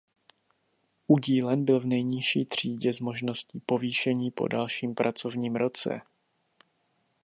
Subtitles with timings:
[1.07, 6.01] Udílen byl v nejnižší třídě s možností povýšení po dalším pracovním roce.